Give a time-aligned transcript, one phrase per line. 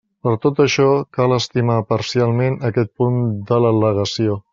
[0.27, 0.85] Per tot això,
[1.17, 3.21] cal estimar parcialment aquest punt
[3.53, 4.41] de l'al·legació.